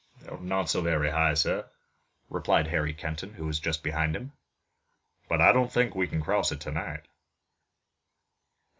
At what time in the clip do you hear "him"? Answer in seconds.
4.15-4.31